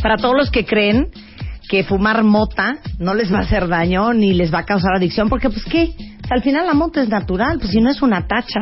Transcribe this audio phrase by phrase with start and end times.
[0.02, 1.06] Para todos los que creen
[1.70, 5.30] que fumar mota no les va a hacer daño ni les va a causar adicción,
[5.30, 5.94] porque pues qué,
[6.28, 8.60] al final la mota es natural, pues si no es una tacha.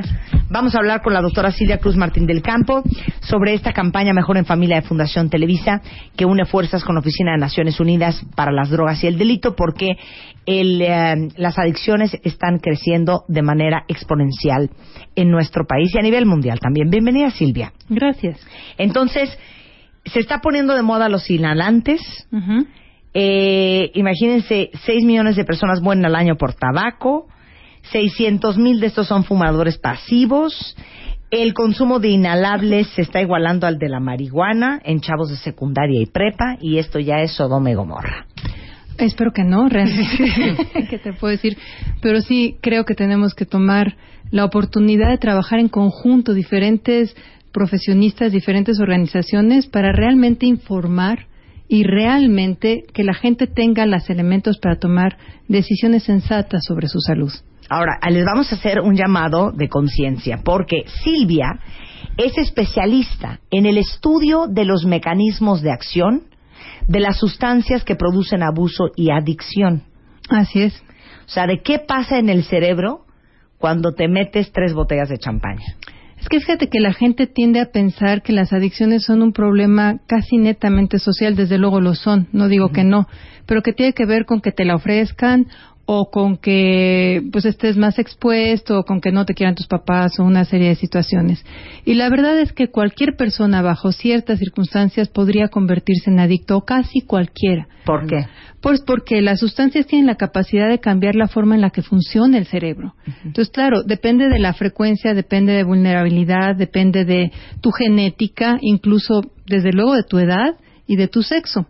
[0.52, 2.82] Vamos a hablar con la doctora Silvia Cruz Martín del Campo
[3.20, 5.80] sobre esta campaña Mejor en Familia de Fundación Televisa
[6.14, 9.56] que une fuerzas con la Oficina de Naciones Unidas para las Drogas y el Delito
[9.56, 9.96] porque
[10.44, 14.68] el, eh, las adicciones están creciendo de manera exponencial
[15.16, 16.90] en nuestro país y a nivel mundial también.
[16.90, 17.72] Bienvenida Silvia.
[17.88, 18.38] Gracias.
[18.76, 19.30] Entonces,
[20.04, 22.02] se está poniendo de moda los inhalantes.
[23.14, 27.26] Eh, imagínense, 6 millones de personas mueren al año por tabaco.
[27.90, 30.76] 600 mil de estos son fumadores pasivos.
[31.30, 36.00] El consumo de inhalables se está igualando al de la marihuana en chavos de secundaria
[36.00, 38.26] y prepa y esto ya es Sodoma y Gomorra.
[38.98, 40.56] Espero que no, realmente.
[40.90, 41.56] ¿Qué te puedo decir?
[42.00, 43.96] Pero sí creo que tenemos que tomar
[44.30, 47.16] la oportunidad de trabajar en conjunto, diferentes
[47.52, 51.26] profesionistas, diferentes organizaciones, para realmente informar
[51.68, 55.16] y realmente que la gente tenga los elementos para tomar
[55.48, 57.32] decisiones sensatas sobre su salud.
[57.72, 61.58] Ahora, les vamos a hacer un llamado de conciencia, porque Silvia
[62.18, 66.24] es especialista en el estudio de los mecanismos de acción
[66.86, 69.84] de las sustancias que producen abuso y adicción.
[70.28, 70.82] Así es.
[71.24, 73.06] O sea, de qué pasa en el cerebro
[73.56, 75.64] cuando te metes tres botellas de champaña.
[76.20, 79.98] Es que fíjate que la gente tiende a pensar que las adicciones son un problema
[80.06, 83.08] casi netamente social, desde luego lo son, no digo que no,
[83.46, 85.46] pero que tiene que ver con que te la ofrezcan
[85.94, 90.18] o con que pues estés más expuesto o con que no te quieran tus papás
[90.18, 91.44] o una serie de situaciones.
[91.84, 96.64] Y la verdad es que cualquier persona bajo ciertas circunstancias podría convertirse en adicto o
[96.64, 97.68] casi cualquiera.
[97.84, 98.26] ¿Por qué?
[98.62, 102.38] Pues porque las sustancias tienen la capacidad de cambiar la forma en la que funciona
[102.38, 102.94] el cerebro.
[103.24, 109.72] Entonces, claro, depende de la frecuencia, depende de vulnerabilidad, depende de tu genética, incluso desde
[109.72, 110.54] luego de tu edad
[110.86, 111.66] y de tu sexo.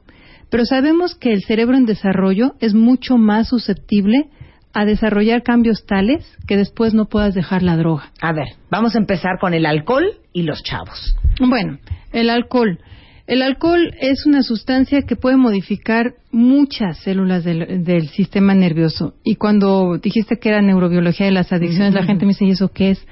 [0.52, 4.28] Pero sabemos que el cerebro en desarrollo es mucho más susceptible
[4.74, 8.12] a desarrollar cambios tales que después no puedas dejar la droga.
[8.20, 11.16] A ver, vamos a empezar con el alcohol y los chavos.
[11.40, 11.78] Bueno,
[12.12, 12.80] el alcohol.
[13.26, 19.14] El alcohol es una sustancia que puede modificar muchas células del, del sistema nervioso.
[19.24, 22.68] Y cuando dijiste que era neurobiología de las adicciones, la gente me dice, ¿y eso
[22.68, 23.06] qué es?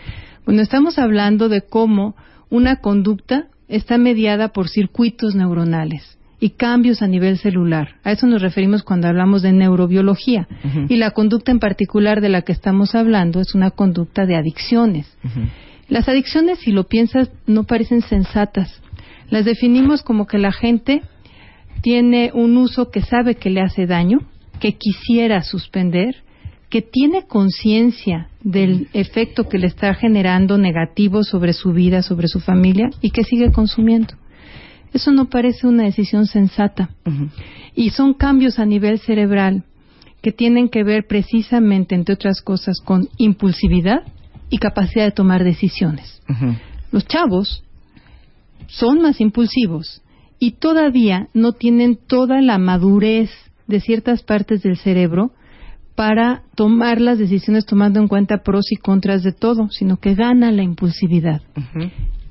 [0.44, 2.16] Bueno, estamos hablando de cómo
[2.50, 7.96] una conducta está mediada por circuitos neuronales y cambios a nivel celular.
[8.02, 10.48] A eso nos referimos cuando hablamos de neurobiología.
[10.88, 15.16] Y la conducta en particular de la que estamos hablando es una conducta de adicciones.
[15.88, 18.80] Las adicciones, si lo piensas, no parecen sensatas.
[19.28, 21.02] Las definimos como que la gente
[21.82, 24.20] tiene un uso que sabe que le hace daño,
[24.60, 26.16] que quisiera suspender,
[26.70, 32.40] que tiene conciencia del efecto que le está generando negativo sobre su vida, sobre su
[32.40, 34.14] familia y que sigue consumiendo.
[34.92, 36.90] Eso no parece una decisión sensata.
[37.74, 39.64] Y son cambios a nivel cerebral
[40.22, 44.02] que tienen que ver precisamente, entre otras cosas, con impulsividad
[44.50, 46.22] y capacidad de tomar decisiones.
[46.92, 47.62] Los chavos
[48.66, 50.02] son más impulsivos
[50.38, 53.30] y todavía no tienen toda la madurez
[53.66, 55.32] de ciertas partes del cerebro
[55.94, 60.50] para tomar las decisiones tomando en cuenta pros y contras de todo, sino que gana
[60.50, 61.42] la impulsividad.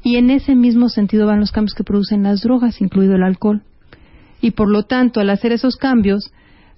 [0.04, 3.64] Y en ese mismo sentido van los cambios que producen las drogas, incluido el alcohol.
[4.42, 6.32] Y por lo tanto, al hacer esos cambios,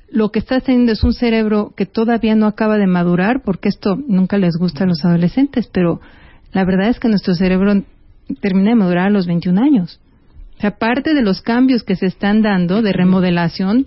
[0.09, 3.98] lo que estás teniendo es un cerebro que todavía no acaba de madurar, porque esto
[4.08, 6.02] nunca les gusta a los adolescentes, pero
[6.52, 7.84] la verdad es que nuestro cerebro
[8.42, 10.00] termina de madurar a los 21 años.
[10.58, 13.86] O sea, parte de los cambios que se están dando de remodelación,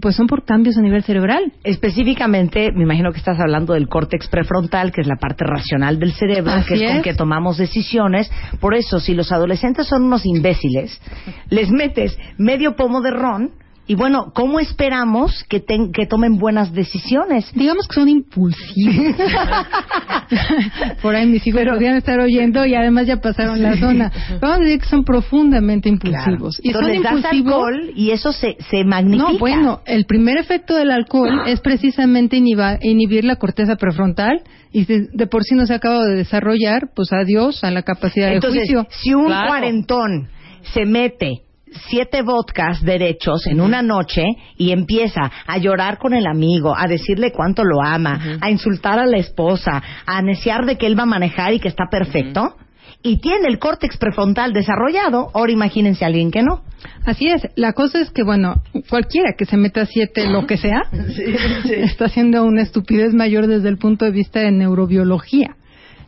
[0.00, 1.52] pues son por cambios a nivel cerebral.
[1.64, 6.12] Específicamente, me imagino que estás hablando del córtex prefrontal, que es la parte racional del
[6.12, 8.30] cerebro, Así que es, con que tomamos decisiones.
[8.60, 11.00] Por eso, si los adolescentes son unos imbéciles,
[11.48, 13.50] les metes medio pomo de ron
[13.88, 17.50] y bueno, ¿cómo esperamos que, ten- que tomen buenas decisiones?
[17.54, 19.14] Digamos que son impulsivos.
[21.02, 24.10] Por ahí mis hijos podrían estar oyendo y además ya pasaron la zona.
[24.40, 26.58] Vamos a decir que son profundamente impulsivos.
[26.62, 27.52] Y Entonces, son les das impulsivos.
[27.54, 29.32] alcohol y eso se, se magnifica.
[29.32, 34.42] No, bueno, el primer efecto del alcohol es precisamente inhibir la corteza prefrontal
[34.72, 37.82] y de, de por sí no se ha acabado de desarrollar, pues adiós a la
[37.82, 38.86] capacidad Entonces, de juicio.
[38.90, 39.46] si un Claro.
[39.48, 40.28] cuarentón
[40.74, 41.42] se mete
[41.88, 44.24] siete vodkas derechos en una noche
[44.56, 49.06] y empieza a llorar con el amigo, a decirle cuánto lo ama, a insultar a
[49.06, 52.56] la esposa, a neciar de que él va a manejar y que está perfecto,
[53.02, 56.62] y tiene el córtex prefrontal desarrollado, ahora imagínense a alguien que no.
[57.04, 57.46] Así es.
[57.54, 60.82] La cosa es que, bueno, cualquiera que se meta siete, lo que sea,
[61.70, 65.56] está haciendo una estupidez mayor desde el punto de vista de neurobiología.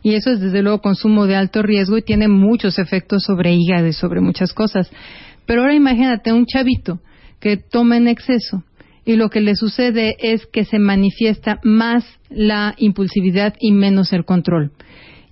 [0.01, 3.87] Y eso es, desde luego, consumo de alto riesgo y tiene muchos efectos sobre hígado
[3.87, 4.91] y sobre muchas cosas.
[5.49, 6.99] Pero ahora imagínate un chavito
[7.39, 8.63] que toma en exceso
[9.03, 14.25] y lo que le sucede es que se manifiesta más la impulsividad y menos el
[14.25, 14.73] control.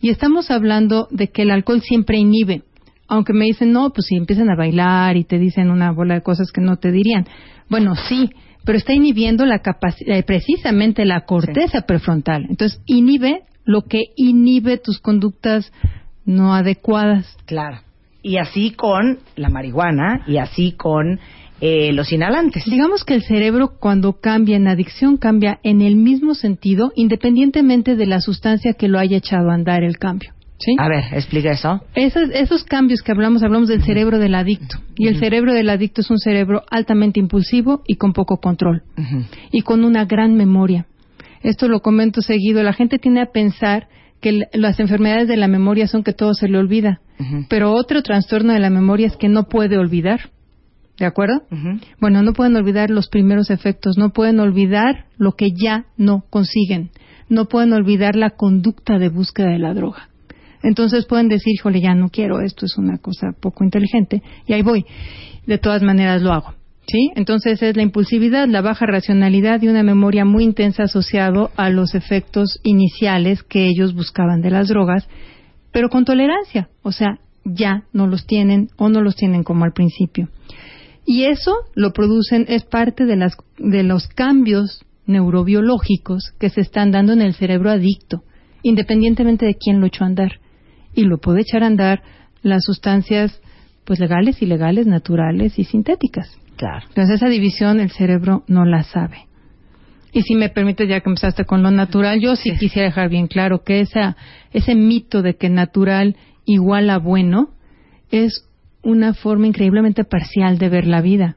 [0.01, 2.63] Y estamos hablando de que el alcohol siempre inhibe.
[3.07, 6.23] Aunque me dicen, no, pues si empiezan a bailar y te dicen una bola de
[6.23, 7.27] cosas que no te dirían.
[7.69, 8.31] Bueno, sí,
[8.65, 12.47] pero está inhibiendo la capacidad, precisamente la corteza prefrontal.
[12.49, 15.71] Entonces, inhibe lo que inhibe tus conductas
[16.25, 17.37] no adecuadas.
[17.45, 17.81] Claro.
[18.21, 21.19] Y así con la marihuana y así con
[21.59, 22.65] eh, los inhalantes.
[22.65, 28.05] Digamos que el cerebro cuando cambia en adicción cambia en el mismo sentido independientemente de
[28.05, 30.33] la sustancia que lo haya echado a andar el cambio.
[30.59, 30.75] ¿Sí?
[30.79, 31.81] A ver, explica eso.
[31.93, 34.77] Esos, esos cambios que hablamos, hablamos del cerebro del adicto.
[34.95, 38.81] Y el cerebro del adicto es un cerebro altamente impulsivo y con poco control.
[39.51, 40.87] Y con una gran memoria.
[41.43, 42.63] Esto lo comento seguido.
[42.63, 43.87] La gente tiene a pensar
[44.19, 47.01] que las enfermedades de la memoria son que todo se le olvida.
[47.49, 50.29] Pero otro trastorno de la memoria es que no puede olvidar.
[50.97, 51.43] ¿De acuerdo?
[51.99, 56.89] Bueno, no pueden olvidar los primeros efectos, no pueden olvidar lo que ya no consiguen,
[57.29, 60.09] no pueden olvidar la conducta de búsqueda de la droga.
[60.63, 64.63] Entonces pueden decir, híjole, ya no quiero, esto es una cosa poco inteligente, y ahí
[64.63, 64.85] voy.
[65.45, 66.55] De todas maneras lo hago.
[66.87, 67.11] ¿Sí?
[67.15, 71.95] Entonces es la impulsividad, la baja racionalidad y una memoria muy intensa asociado a los
[71.95, 75.07] efectos iniciales que ellos buscaban de las drogas,
[75.77, 76.69] pero con tolerancia.
[76.81, 80.27] O sea, ya no los tienen o no los tienen como al principio.
[81.05, 86.89] Y eso lo producen, es parte de, las, de los cambios neurobiológicos que se están
[86.89, 88.23] dando en el cerebro adicto,
[88.63, 90.39] independientemente de quién lo echó a andar.
[90.95, 92.01] Y lo puede echar a andar
[92.41, 93.39] las sustancias
[93.85, 96.35] pues legales, ilegales, naturales y sintéticas.
[96.55, 96.87] Claro.
[96.87, 99.26] Entonces esa división el cerebro no la sabe.
[100.13, 103.27] Y si me permite, ya que empezaste con lo natural, yo sí quisiera dejar bien
[103.27, 104.15] claro que esa,
[104.53, 106.15] ese mito de que natural
[106.45, 107.49] igual a bueno
[108.09, 108.45] es
[108.83, 111.35] una forma increíblemente parcial de ver la vida,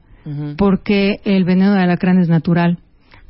[0.57, 2.77] porque el veneno de alacrán es natural.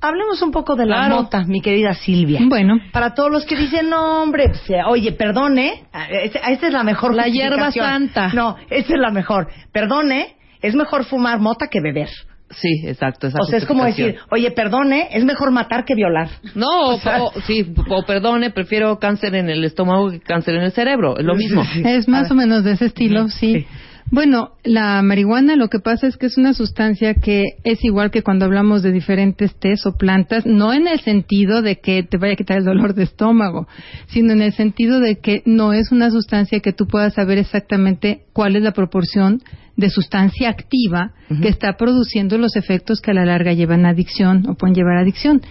[0.04, 1.16] Hablemos un poco de la Claro.
[1.24, 2.40] mota, mi querida Silvia.
[2.48, 6.74] Bueno, Para todos los que dicen, no, hombre, pues, eh, oye, perdone, eh, esta es
[6.74, 8.10] la mejor La hierba justificación".
[8.10, 8.34] santa.
[8.34, 9.48] No, esta es la mejor.
[9.72, 12.10] Perdone, es mejor fumar mota que beber.
[12.60, 13.28] Sí, exacto.
[13.28, 16.30] esa o sea, es como decir, oye, perdone, es mejor matar que violar.
[16.56, 20.64] No, O sea- o- sí, o perdone, prefiero cáncer en el estómago que cáncer en
[20.64, 21.18] el cerebro.
[21.18, 21.64] Es lo mismo.
[21.86, 23.60] es más o menos de ese estilo, sí.
[23.62, 23.66] Sí.
[24.14, 28.24] Bueno, la marihuana lo que pasa es que es una sustancia que es igual que
[28.24, 32.34] cuando hablamos de diferentes tés o plantas, no en el sentido de que te vaya
[32.34, 33.70] a quitar el dolor de estómago,
[34.08, 38.24] sino en el sentido de que no es una sustancia que tú puedas saber exactamente
[38.34, 39.42] cuál es la proporción
[39.76, 44.48] de sustancia activa que está produciendo los efectos que a la larga llevan a adicción
[44.50, 45.42] o pueden llevar a adicción,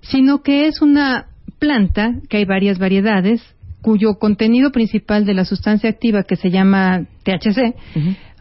[0.00, 1.26] sino que es una
[1.58, 3.42] planta que hay varias variedades
[3.82, 7.74] cuyo contenido principal de la sustancia activa que se llama THC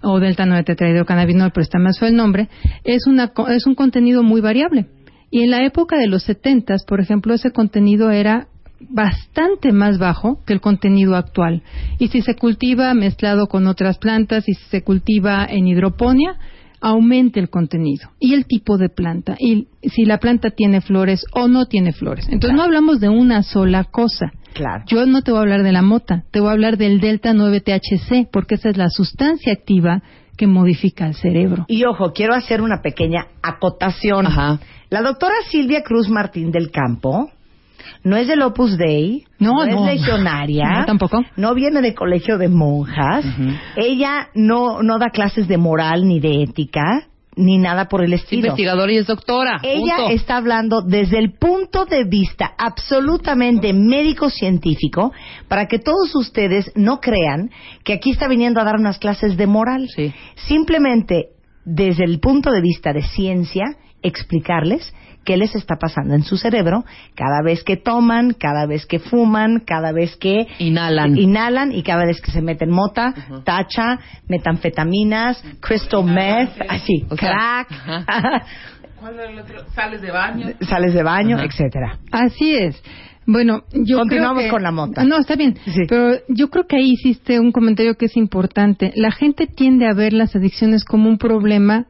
[0.02, 2.50] o delta 9 tetrahidrocannabinol, pero está más fue el nombre,
[2.84, 4.88] es una es un contenido muy variable.
[5.32, 8.48] Y en la época de los 70, por ejemplo, ese contenido era
[8.90, 11.64] bastante más bajo que el contenido actual.
[12.00, 16.38] Y si se cultiva mezclado con otras plantas y si se cultiva en hidroponía,
[16.82, 21.48] aumente el contenido y el tipo de planta y si la planta tiene flores o
[21.48, 22.28] no tiene flores.
[22.30, 24.32] Entonces no hablamos de una sola cosa.
[24.54, 24.84] Claro.
[24.88, 27.34] Yo no te voy a hablar de la mota, te voy a hablar del delta
[27.34, 30.04] 9 THC porque esa es la sustancia activa
[30.38, 31.66] que modifica el cerebro.
[31.68, 34.28] Y ojo, quiero hacer una pequeña acotación.
[34.28, 34.60] Ajá.
[34.90, 37.32] La doctora Silvia Cruz Martín del Campo
[38.04, 39.86] no es del Opus Dei, No, es no.
[39.86, 41.24] legionaria, No, tampoco.
[41.38, 43.26] no viene de colegio de monjas,
[43.76, 48.22] ella no, no da clases de moral ni de ética, ni nada por el Es
[48.24, 48.48] estilo.
[48.48, 49.60] investigadora y es doctora.
[49.62, 50.12] Ella punto.
[50.14, 55.12] está hablando desde el punto de vista absolutamente médico-científico
[55.50, 57.50] para que todos ustedes no crean
[57.84, 59.88] que aquí está viniendo a dar unas clases de moral.
[59.94, 60.14] Sí.
[60.36, 61.26] Simplemente
[61.66, 63.66] desde el punto de vista de ciencia,
[64.02, 64.94] explicarles
[65.26, 69.60] qué les está pasando en su cerebro cada vez que toman, cada vez que fuman,
[69.66, 71.18] cada vez que Inhalan.
[71.18, 73.14] inhalan y cada vez que se meten mota,
[73.44, 78.46] tacha, metanfetaminas, crystal meth, así, O sea, crack,
[79.76, 80.48] Sales de baño.
[80.62, 81.46] sales de baño, Ajá.
[81.46, 82.00] etcétera.
[82.12, 82.82] Así es.
[83.28, 85.04] Bueno, yo Continuamos creo que- con la mota.
[85.04, 85.58] No, está bien.
[85.66, 85.82] Sí.
[85.90, 88.92] Pero yo creo que ahí hiciste un comentario que es importante.
[88.96, 91.86] La gente tiende a ver las adicciones como un problema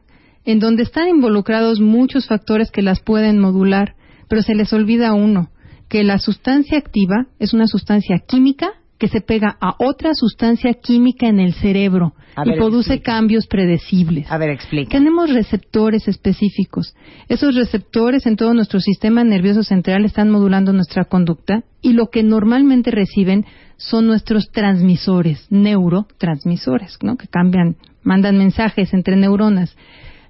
[0.46, 3.96] en donde están involucrados muchos factores que las pueden modular,
[4.28, 5.50] pero se les olvida uno,
[5.88, 11.26] que la sustancia activa es una sustancia química que se pega a otra sustancia química
[11.28, 13.12] en el cerebro A y ver, produce explica.
[13.12, 14.30] cambios predecibles.
[14.30, 14.90] A ver, explica.
[14.90, 16.94] Tenemos receptores específicos.
[17.28, 22.22] Esos receptores en todo nuestro sistema nervioso central están modulando nuestra conducta y lo que
[22.22, 23.44] normalmente reciben
[23.76, 27.16] son nuestros transmisores, neurotransmisores, ¿no?
[27.16, 29.76] que cambian, mandan mensajes entre neuronas.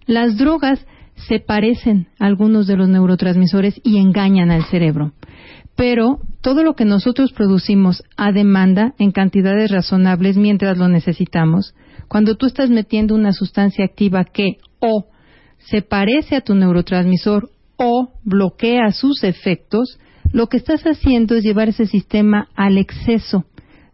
[0.07, 0.85] Las drogas
[1.29, 5.13] se parecen a algunos de los neurotransmisores y engañan al cerebro.
[5.75, 11.75] Pero todo lo que nosotros producimos a demanda en cantidades razonables mientras lo necesitamos,
[12.09, 15.07] cuando tú estás metiendo una sustancia activa que o
[15.59, 19.99] se parece a tu neurotransmisor o bloquea sus efectos,
[20.33, 23.45] lo que estás haciendo es llevar ese sistema al exceso.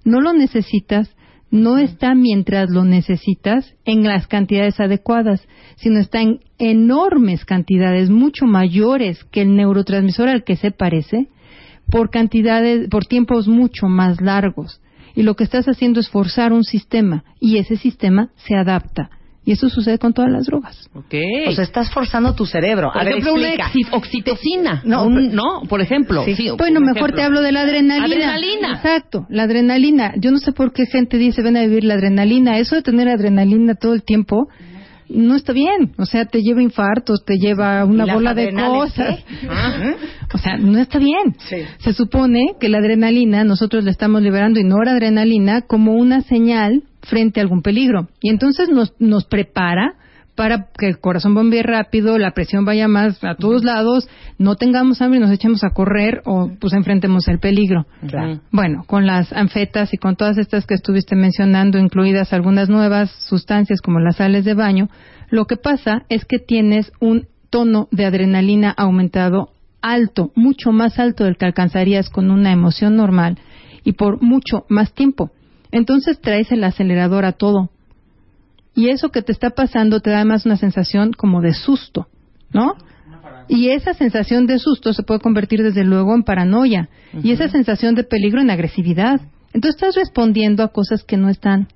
[0.05, 1.11] No lo necesitas,
[1.53, 8.47] no está mientras lo necesitas en las cantidades adecuadas, sino está en enormes cantidades, mucho
[8.47, 11.29] mayores que el neurotransmisor al que se parece,
[11.91, 14.81] por cantidades, por tiempos mucho más largos.
[15.15, 19.11] Y lo que estás haciendo es forzar un sistema y ese sistema se adapta.
[19.45, 20.89] Y eso sucede con todas las drogas.
[20.95, 21.15] Ok.
[21.49, 22.91] O sea, estás forzando tu cerebro.
[22.93, 23.71] por a ver, ejemplo, explica.
[23.73, 24.83] exi- oxitocina.
[24.87, 26.25] No, Un- no, por ejemplo.
[26.25, 26.37] Sí.
[26.37, 27.17] Sí, Bueno, por mejor ejemplo.
[27.17, 28.05] te hablo de la adrenalina.
[28.07, 28.73] Adrenalina.
[28.77, 30.13] Exacto, la adrenalina.
[30.17, 32.59] Yo no sé por qué gente dice ven a vivir la adrenalina.
[32.59, 34.49] Eso de tener adrenalina todo el tiempo
[35.09, 35.93] no está bien.
[35.99, 39.19] O sea, te lleva infartos, te lleva una ¿Y las bola de cosas.
[40.33, 41.35] O sea, no está bien.
[41.51, 41.57] Sí.
[41.79, 47.41] Se supone que la adrenalina nosotros la estamos liberando y noradrenalina como una señal frente
[47.41, 48.09] a algún peligro.
[48.21, 49.97] Y entonces nos, nos prepara
[50.35, 55.03] para que el corazón bombee rápido, la presión vaya más a todos lados, no tengamos
[55.03, 57.87] hambre y nos echemos a correr o pues enfrentemos el peligro.
[58.07, 58.41] Claro.
[58.51, 63.83] Bueno, con las anfetas y con todas estas que estuviste mencionando, incluidas algunas nuevas sustancias
[63.83, 64.89] como las sales de baño,
[65.29, 69.51] lo que pasa es que tienes un tono de adrenalina aumentado
[69.83, 73.39] alto, mucho más alto del que alcanzarías con una emoción normal
[73.85, 75.31] y por mucho más tiempo.
[75.73, 77.71] Entonces traes el acelerador a todo.
[78.75, 82.07] Y eso que te está pasando te da además una sensación como de susto,
[82.53, 82.75] ¿no?
[83.49, 86.89] Y esa sensación de susto se puede convertir desde luego en paranoia
[87.23, 89.21] y esa sensación de peligro en agresividad.
[89.53, 91.69] Entonces estás respondiendo a cosas que no están,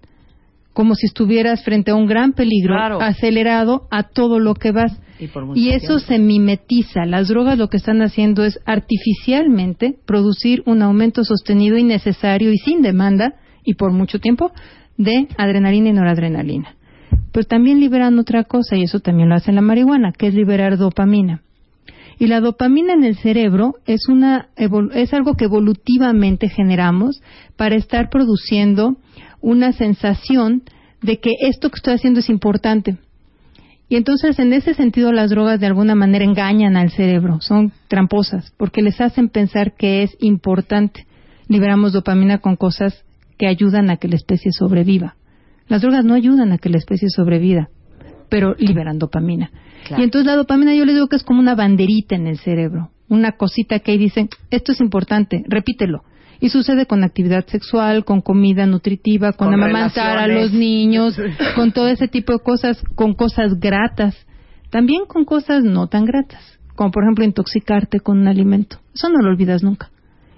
[0.72, 3.00] como si estuvieras frente a un gran peligro, Claro.
[3.02, 4.92] acelerado a todo lo que vas.
[5.54, 5.98] Y eso tiempo.
[6.06, 7.04] se mimetiza.
[7.06, 12.58] Las drogas lo que están haciendo es artificialmente producir un aumento sostenido y necesario y
[12.58, 13.34] sin demanda
[13.66, 14.52] y por mucho tiempo
[14.96, 16.74] de adrenalina y noradrenalina.
[17.32, 20.78] Pero también liberan otra cosa y eso también lo hace la marihuana, que es liberar
[20.78, 21.42] dopamina.
[22.18, 27.20] Y la dopamina en el cerebro es, una, es algo que evolutivamente generamos
[27.56, 28.96] para estar produciendo
[29.42, 30.62] una sensación
[31.02, 32.96] de que esto que estoy haciendo es importante.
[33.88, 38.52] Y entonces, en ese sentido, las drogas de alguna manera engañan al cerebro, son tramposas,
[38.56, 41.06] porque les hacen pensar que es importante.
[41.48, 43.04] Liberamos dopamina con cosas
[43.38, 45.16] que ayudan a que la especie sobreviva.
[45.68, 47.68] Las drogas no ayudan a que la especie sobreviva,
[48.28, 49.50] pero liberan dopamina.
[49.86, 50.02] Claro.
[50.02, 52.90] Y entonces la dopamina yo le digo que es como una banderita en el cerebro,
[53.08, 56.02] una cosita que ahí dice, esto es importante, repítelo.
[56.38, 60.50] Y sucede con actividad sexual, con comida nutritiva, con, Con amamantar a relaciones.
[60.50, 61.20] los niños,
[61.54, 64.14] con todo ese tipo de cosas, con cosas gratas,
[64.70, 68.78] también con cosas no tan gratas, como por ejemplo intoxicarte con un alimento.
[68.94, 69.90] Eso no lo olvidas nunca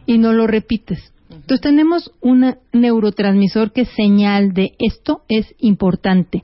[0.07, 1.13] y no lo repites.
[1.49, 6.43] Entonces tenemos un neurotransmisor que es señal de esto es importante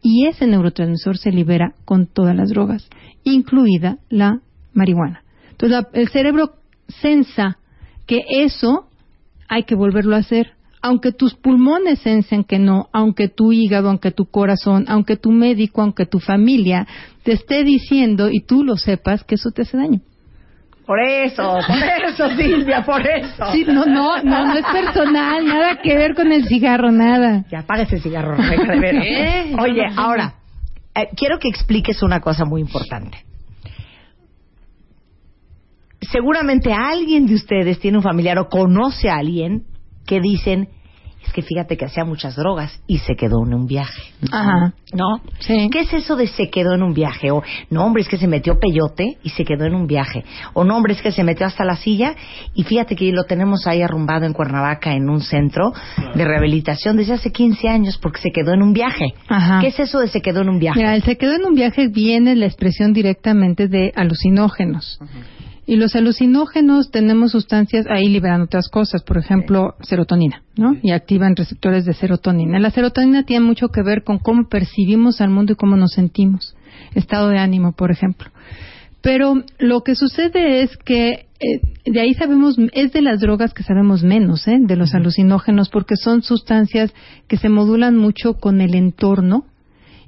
[0.00, 2.88] y ese neurotransmisor se libera con todas las drogas,
[3.22, 4.40] incluida la
[4.72, 5.24] marihuana.
[5.50, 6.54] Entonces el cerebro
[6.88, 7.58] sensa
[8.06, 8.88] que eso
[9.46, 10.52] hay que volverlo a hacer.
[10.80, 15.82] Aunque tus pulmones sensen que no, aunque tu hígado, aunque tu corazón, aunque tu médico,
[15.82, 16.86] aunque tu familia
[17.24, 20.00] te esté diciendo y tú lo sepas que eso te hace daño.
[20.90, 21.76] Por eso, por
[22.10, 23.52] eso, Silvia, por eso.
[23.52, 27.44] Sí, no, no, no, no es personal, nada que ver con el cigarro, nada.
[27.48, 29.54] Ya apaga ese cigarro, Rebeca, de.
[29.60, 30.34] Oye, ahora,
[30.96, 33.18] eh, quiero que expliques una cosa muy importante.
[36.00, 39.66] Seguramente alguien de ustedes tiene un familiar o conoce a alguien
[40.08, 40.70] que dicen,
[41.24, 44.02] es que fíjate que hacía muchas drogas y se quedó en un viaje.
[44.32, 44.72] Ajá.
[44.92, 45.20] ¿No?
[45.38, 45.68] Sí.
[45.70, 47.30] ¿Qué es eso de se quedó en un viaje?
[47.30, 50.24] O, no, hombre, es que se metió peyote y se quedó en un viaje.
[50.54, 52.14] O, no, hombre, es que se metió hasta la silla
[52.54, 55.72] y fíjate que lo tenemos ahí arrumbado en Cuernavaca en un centro
[56.14, 59.14] de rehabilitación desde hace 15 años porque se quedó en un viaje.
[59.28, 59.60] Ajá.
[59.60, 60.78] ¿Qué es eso de se quedó en un viaje?
[60.78, 64.98] Mira, el se quedó en un viaje viene la expresión directamente de alucinógenos.
[65.70, 70.74] Y los alucinógenos tenemos sustancias, ahí liberan otras cosas, por ejemplo, serotonina, ¿no?
[70.82, 72.58] Y activan receptores de serotonina.
[72.58, 76.56] La serotonina tiene mucho que ver con cómo percibimos al mundo y cómo nos sentimos.
[76.96, 78.32] Estado de ánimo, por ejemplo.
[79.00, 83.62] Pero lo que sucede es que eh, de ahí sabemos, es de las drogas que
[83.62, 84.58] sabemos menos, ¿eh?
[84.60, 86.92] de los alucinógenos, porque son sustancias
[87.28, 89.44] que se modulan mucho con el entorno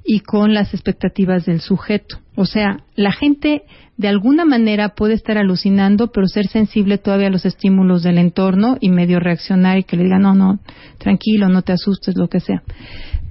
[0.05, 2.19] y con las expectativas del sujeto.
[2.35, 3.63] O sea, la gente
[3.97, 8.77] de alguna manera puede estar alucinando, pero ser sensible todavía a los estímulos del entorno
[8.81, 10.59] y medio reaccionar y que le diga, no, no,
[10.97, 12.63] tranquilo, no te asustes, lo que sea.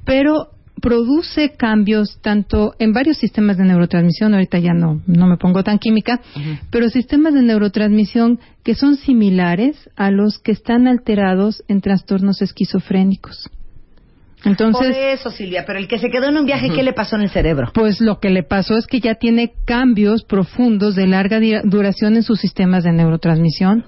[0.04, 0.48] Pero
[0.80, 5.78] produce cambios tanto en varios sistemas de neurotransmisión, ahorita ya no, no me pongo tan
[5.78, 6.20] química,
[6.70, 13.48] pero sistemas de neurotransmisión que son similares a los que están alterados en trastornos esquizofrénicos.
[14.44, 17.16] Entonces, Por eso, Silvia, pero el que se quedó en un viaje, ¿qué le pasó
[17.16, 17.70] en el cerebro?
[17.72, 22.22] pues lo que le pasó es que ya tiene cambios profundos de larga duración en
[22.22, 23.84] sus sistemas de neurotransmisión.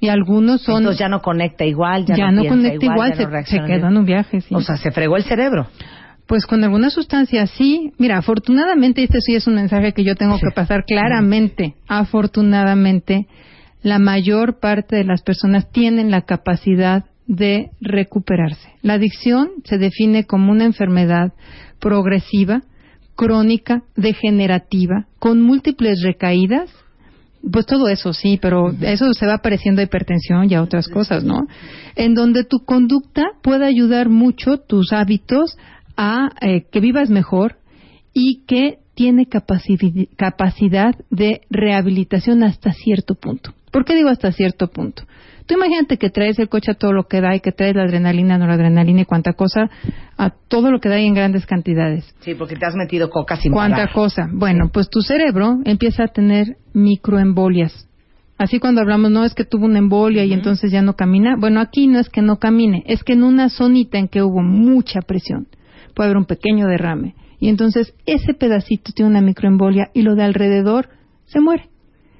[0.00, 3.08] Y algunos son Entonces ya no conecta igual, ya, ya, no, no piensa conecta igual,
[3.10, 3.92] ya no se, se reacciona quedó igual.
[3.92, 4.54] en un viaje, sí.
[4.54, 5.66] O sea, se fregó el cerebro.
[6.26, 7.92] Pues con alguna sustancia sí.
[7.98, 11.74] Mira, afortunadamente, este sí es un mensaje que yo tengo que pasar claramente.
[11.88, 13.28] Afortunadamente,
[13.82, 18.68] la mayor parte de las personas tienen la capacidad de recuperarse.
[18.82, 21.32] La adicción se define como una enfermedad
[21.80, 22.62] progresiva,
[23.16, 26.70] crónica, degenerativa, con múltiples recaídas.
[27.52, 31.24] Pues todo eso sí, pero eso se va pareciendo a hipertensión y a otras cosas,
[31.24, 31.46] ¿no?
[31.94, 35.58] En donde tu conducta puede ayudar mucho, tus hábitos,
[35.96, 37.56] a eh, que vivas mejor
[38.14, 43.52] y que tiene capaci- capacidad de rehabilitación hasta cierto punto.
[43.70, 45.02] ¿Por qué digo hasta cierto punto?
[45.46, 47.82] Tú imagínate que traes el coche a todo lo que da y que traes la
[47.82, 49.68] adrenalina, noradrenalina y cuánta cosa,
[50.16, 52.14] a todo lo que da y en grandes cantidades.
[52.20, 53.92] Sí, porque te has metido coca sin Cuánta parar.
[53.92, 54.28] cosa.
[54.32, 57.88] Bueno, pues tu cerebro empieza a tener microembolias.
[58.38, 61.36] Así cuando hablamos, no es que tuvo una embolia y entonces ya no camina.
[61.38, 64.42] Bueno, aquí no es que no camine, es que en una zonita en que hubo
[64.42, 65.46] mucha presión
[65.94, 67.14] puede haber un pequeño derrame.
[67.38, 70.88] Y entonces ese pedacito tiene una microembolia y lo de alrededor
[71.26, 71.68] se muere.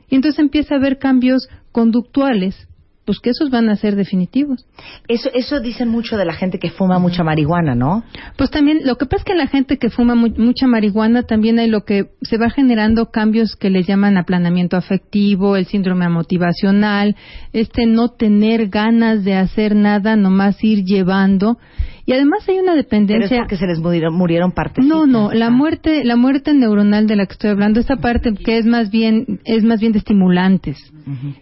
[0.08, 2.68] Y entonces empieza a haber cambios conductuales,
[3.04, 4.66] pues que esos van a ser definitivos.
[5.08, 8.02] Eso, eso dicen mucho de la gente que fuma mucha marihuana, ¿no?
[8.36, 11.58] Pues también, lo que pasa es que la gente que fuma mu- mucha marihuana también
[11.58, 17.16] hay lo que se va generando cambios que les llaman aplanamiento afectivo, el síndrome motivacional,
[17.52, 21.58] este no tener ganas de hacer nada, nomás ir llevando.
[22.06, 23.38] Y además hay una Pero es dependencia.
[23.38, 24.84] porque se les murieron, murieron partes.
[24.84, 28.58] No, no, la muerte, la muerte neuronal de la que estoy hablando, esta parte que
[28.58, 30.76] es más bien, es más bien de estimulantes.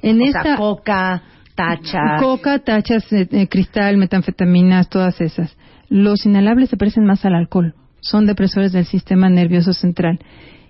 [0.03, 1.23] En o esta sea, coca,
[1.55, 2.19] tacha.
[2.21, 5.57] Coca, tachas, eh, eh, cristal, metanfetaminas, todas esas.
[5.89, 7.75] Los inhalables se parecen más al alcohol.
[8.01, 10.19] Son depresores del sistema nervioso central.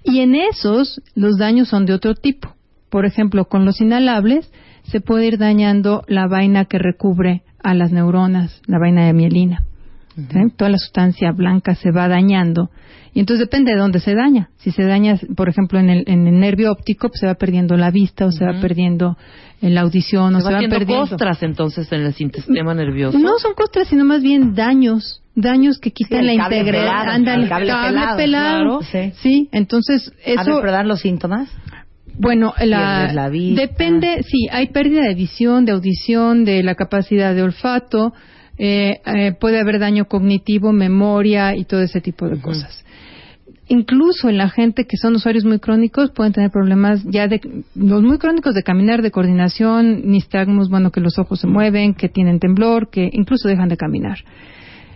[0.05, 2.55] Y en esos, los daños son de otro tipo.
[2.91, 7.93] Por ejemplo, con los inhalables se puede ir dañando la vaina que recubre a las
[7.93, 9.65] neuronas, la vaina de mielina.
[10.17, 10.39] ¿Sí?
[10.57, 12.71] Toda la sustancia blanca se va dañando.
[13.15, 14.49] Y entonces depende de dónde se daña.
[14.57, 17.77] Si se daña, por ejemplo, en el, en el nervio óptico, pues se va perdiendo
[17.77, 19.19] la vista o se va perdiendo
[19.61, 21.07] eh, la audición o Se se, va van perdiendo.
[21.09, 23.19] costras entonces en el sistema nervioso.
[23.19, 25.19] No son costras, sino más bien daños.
[25.35, 27.09] Daños que quitan la cable integridad.
[27.09, 28.79] Ándale, el cable pelado, pelado.
[28.79, 28.81] claro.
[28.83, 29.13] Sí.
[29.23, 30.59] Sí, entonces A ver, eso.
[30.61, 31.51] pero dan los síntomas.
[32.19, 37.43] Bueno, la, la depende, sí, hay pérdida de visión, de audición, de la capacidad de
[37.43, 38.13] olfato,
[38.59, 42.85] eh, eh, puede haber daño cognitivo, memoria y todo ese tipo de cosas.
[43.69, 47.41] Incluso en la gente que son usuarios muy crónicos pueden tener problemas ya de
[47.75, 52.09] los muy crónicos de caminar, de coordinación, nistagmus, bueno, que los ojos se mueven, que
[52.09, 54.19] tienen temblor, que incluso dejan de caminar.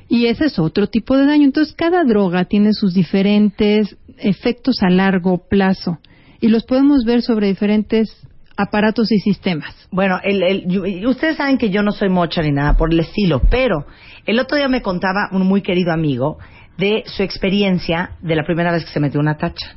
[0.09, 1.45] Y ese es otro tipo de daño.
[1.45, 5.99] Entonces, cada droga tiene sus diferentes efectos a largo plazo
[6.41, 8.26] y los podemos ver sobre diferentes
[8.57, 9.75] aparatos y sistemas.
[9.91, 13.43] Bueno, el, el- ustedes saben que yo no soy mocha ni nada por el estilo,
[13.51, 13.87] pero
[14.25, 16.39] el otro día me contaba un muy querido amigo
[16.79, 19.75] de su experiencia de la primera vez que se metió una tacha.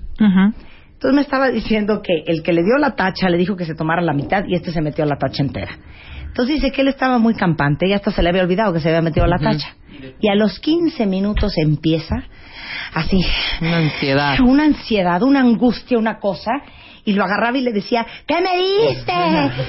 [0.94, 3.74] Entonces me estaba diciendo que el que le dio la tacha le dijo que se
[3.76, 5.72] tomara la mitad y este se metió la tacha entera.
[6.28, 8.90] Entonces dice que él estaba muy campante y hasta se le había olvidado que se
[8.90, 9.76] había metido la tacha.
[10.22, 12.16] Y a los 15 minutos empieza
[12.94, 13.20] así,
[13.62, 14.40] Una ansiedad.
[14.42, 16.52] una ansiedad, una angustia, una cosa,
[17.10, 19.12] y lo agarraba y le decía, ¿qué me diste?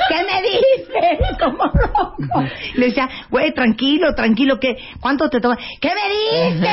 [0.09, 1.39] ¿Qué me diste?
[1.43, 2.45] Como loco.
[2.75, 4.77] Le decía, güey, tranquilo, tranquilo, ¿qué?
[5.01, 5.57] ¿cuánto te toma?
[5.81, 6.69] ¿Qué me diste?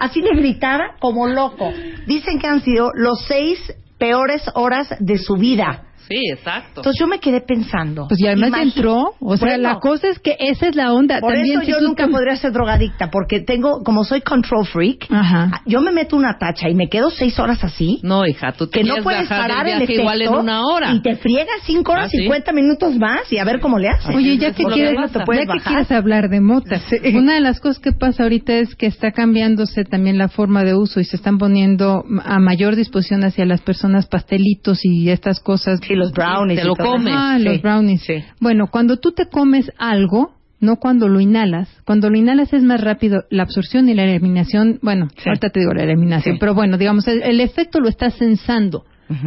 [0.00, 1.72] Así le gritaba como loco.
[2.06, 3.60] Dicen que han sido los seis
[3.96, 5.84] peores horas de su vida.
[6.08, 6.80] Sí, exacto.
[6.80, 8.06] Entonces yo me quedé pensando.
[8.08, 10.92] Pues y además imagi- entró, o sea, Bueno, la cosa es que esa es la
[10.92, 11.20] onda.
[11.20, 15.06] por También eso si yo nunca podría ser drogadicta, porque tengo, como soy control freak,
[15.10, 15.60] Ajá.
[15.66, 18.00] yo me meto una tacha y me quedo seis horas así.
[18.02, 20.92] No, hija, tú te que no puedes parar el efecto igual en una hora.
[20.92, 22.18] y te friegas cinco horas ¿Ah, sí?
[22.18, 24.14] 50 minutos más y a ver cómo le haces.
[24.14, 26.82] Oye, ya que quieres, ya que quieres hablar de motas,
[27.14, 30.74] una de las cosas que pasa ahorita es que está cambiándose también la forma de
[30.74, 35.80] uso y se están poniendo a mayor disposición hacia las personas pastelitos y estas cosas
[35.86, 36.60] Sí, los brownies.
[36.60, 37.14] Te lo comes.
[37.16, 38.02] Ah, los brownies.
[38.02, 38.14] Sí.
[38.40, 41.68] Bueno, cuando tú te comes algo, no cuando lo inhalas.
[41.84, 44.78] Cuando lo inhalas es más rápido la absorción y la eliminación.
[44.82, 45.28] Bueno, Sí.
[45.28, 46.38] ahorita te digo la eliminación, Sí.
[46.40, 48.84] pero bueno, digamos, el, el efecto lo estás sensando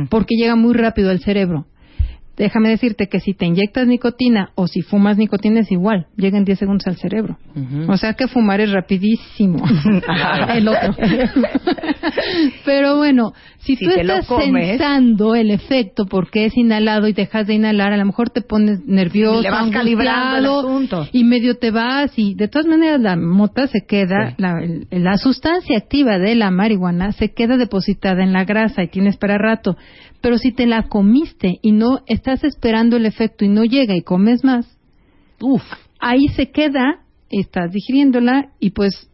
[0.09, 1.65] porque llega muy rápido al cerebro.
[2.37, 6.45] Déjame decirte que si te inyectas nicotina o si fumas nicotina es igual, llega en
[6.45, 7.37] 10 segundos al cerebro.
[7.87, 9.63] O sea que fumar es rapidísimo.
[10.55, 10.95] El otro.
[12.65, 17.53] Pero bueno, si, Si tú estás sensando el efecto porque es inhalado y dejas de
[17.55, 22.17] inhalar, a lo mejor te pones nervioso, Le vas calibrando el y medio te vas
[22.17, 24.35] y de todas maneras la mota se queda, Sí.
[24.37, 28.87] la, el- la sustancia activa de la marihuana se queda depositada en la grasa y
[28.87, 29.75] tienes para rato.
[30.21, 34.03] Pero si te la comiste y no estás esperando el efecto y no llega y
[34.03, 34.77] comes más,
[35.41, 35.63] Uf.
[35.99, 39.09] ahí se queda, estás digiriéndola y pues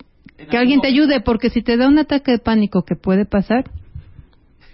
[0.50, 3.64] que alguien te ayude, porque si te da un ataque de pánico que puede pasar,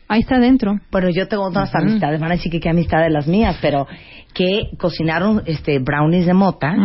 [0.07, 0.79] ahí está adentro.
[0.91, 3.87] Bueno, yo tengo otras amistades, van a decir que qué amistades las mías, pero
[4.33, 6.75] que cocinaron este brownies de mota.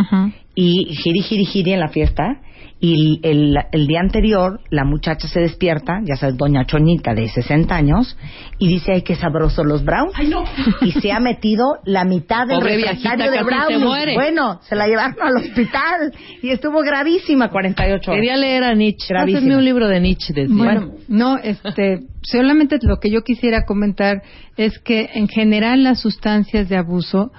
[0.61, 2.41] Y giri, giri, giri en la fiesta.
[2.81, 7.75] Y el, el día anterior, la muchacha se despierta, ya sabes, doña Choñita de 60
[7.75, 8.17] años,
[8.59, 10.17] y dice, ay, qué sabrosos los brownies.
[10.83, 13.81] Y se ha metido la mitad del Pobre refractario de brownies.
[13.81, 14.15] muere.
[14.15, 18.21] Bueno, se la llevaron al hospital y estuvo gravísima 48 horas.
[18.21, 19.07] Quería leer a Nietzsche.
[19.09, 19.57] Gravísima.
[19.57, 20.33] Un libro de Nietzsche.
[20.33, 20.55] decía.
[20.57, 24.23] Bueno, no, este, solamente lo que yo quisiera comentar
[24.57, 27.33] es que en general las sustancias de abuso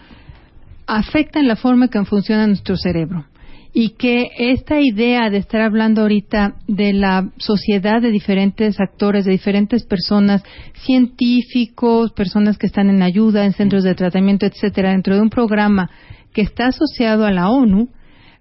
[0.89, 3.25] afectan la forma en que funciona nuestro cerebro.
[3.71, 9.31] Y que esta idea de estar hablando ahorita de la sociedad de diferentes actores, de
[9.31, 10.43] diferentes personas,
[10.85, 15.91] científicos, personas que están en ayuda, en centros de tratamiento, etcétera, dentro de un programa
[16.33, 17.89] que está asociado a la ONU,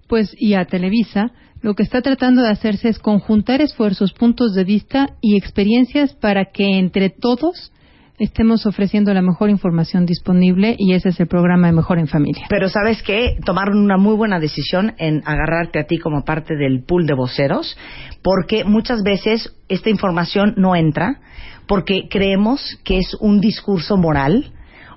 [0.09, 1.31] pues y a Televisa,
[1.61, 6.47] lo que está tratando de hacerse es conjuntar esfuerzos, puntos de vista y experiencias para
[6.47, 7.73] que entre todos
[8.18, 12.46] estemos ofreciendo la mejor información disponible y ese es el programa de Mejor en Familia.
[12.48, 16.83] Pero sabes qué, tomaron una muy buena decisión en agarrarte a ti como parte del
[16.83, 17.76] pool de voceros,
[18.22, 21.20] porque muchas veces esta información no entra,
[21.66, 24.52] porque creemos que es un discurso moral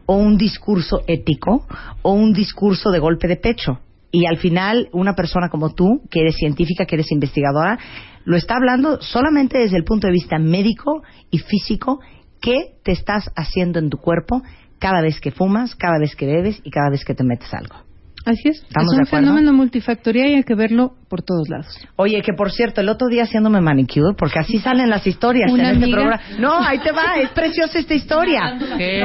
[0.06, 1.68] o un discurso ético
[2.02, 3.80] o un discurso de golpe de pecho.
[4.14, 7.80] Y al final, una persona como tú, que eres científica, que eres investigadora,
[8.26, 12.02] lo está hablando solamente desde el punto de vista médico y físico
[12.42, 14.42] qué te estás haciendo en tu cuerpo
[14.80, 17.76] cada vez que fumas, cada vez que bebes y cada vez que te metes algo.
[18.24, 21.76] Así es, ¿Estamos es un fenómeno multifactorial y hay que verlo por todos lados.
[21.96, 25.70] Oye, que por cierto, el otro día haciéndome manicure, porque así salen las historias ¿Una
[25.70, 25.98] en este amiga?
[25.98, 26.24] programa.
[26.40, 28.60] No, ahí te va, es preciosa esta historia.
[28.78, 29.04] ¿Qué?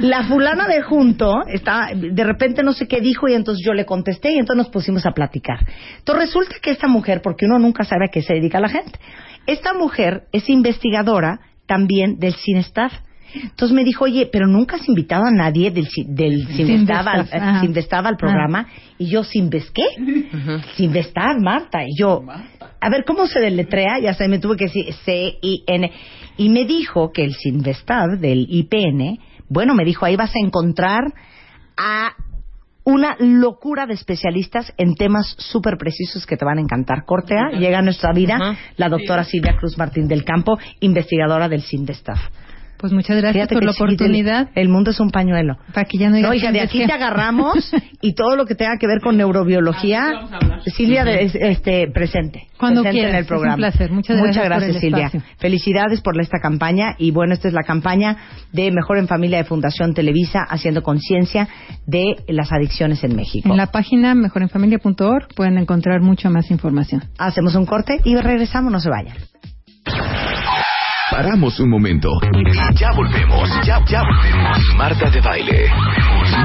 [0.00, 3.84] La fulana de junto, está, de repente no sé qué dijo y entonces yo le
[3.84, 5.58] contesté y entonces nos pusimos a platicar.
[5.98, 8.98] Entonces resulta que esta mujer, porque uno nunca sabe a qué se dedica la gente,
[9.46, 12.92] esta mujer es investigadora también del Cinestaff.
[13.34, 17.60] Entonces me dijo, oye, pero nunca has invitado a nadie del, ci- del Cinestaff al.
[17.60, 18.68] Cinestaff al programa.
[18.96, 19.82] Y yo, ¿Cinves qué?
[20.76, 21.82] Cinvestav, Marta.
[21.84, 22.22] Y yo,
[22.80, 23.98] a ver, ¿cómo se deletrea?
[24.00, 25.90] Ya sé, me tuve que decir C-I-N.
[26.36, 31.02] Y me dijo que el Cinvestav del IPN, bueno, me dijo, ahí vas a encontrar
[31.76, 32.12] a
[32.84, 37.04] una locura de especialistas en temas súper precisos que te van a encantar.
[37.04, 38.38] Cortea, llega a nuestra vida
[38.76, 42.18] la doctora Silvia Cruz Martín del Campo, investigadora del Cinvestav.
[42.84, 45.56] Pues muchas gracias Fíjate por la el- oportunidad El, mundo es un pañuelo.
[45.72, 47.54] para que ya no No, hija, de que- aquí te agarramos
[48.02, 50.12] y todo lo que tenga que ver con neurobiología,
[50.66, 52.48] Silvia, de- es- este, presente.
[52.58, 53.56] Cuando presente quieras, en el es un programa.
[53.56, 53.90] placer.
[53.90, 55.06] Muchas gracias por el Silvia.
[55.06, 55.22] espacio.
[55.38, 58.18] Felicidades por esta campaña y bueno, esta es la campaña
[58.52, 61.48] de Mejor en Familia de Fundación Televisa haciendo conciencia
[61.86, 63.48] de las adicciones en México.
[63.50, 67.02] En la página mejorenfamilia.org pueden encontrar mucha más información.
[67.16, 69.16] Hacemos un corte y regresamos, no se vayan.
[71.10, 72.08] Paramos un momento.
[72.74, 73.48] Ya volvemos.
[73.64, 74.58] Ya, ya volvemos.
[74.76, 75.70] Marta de baile.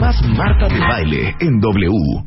[0.02, 2.24] Más Marta de baile en W.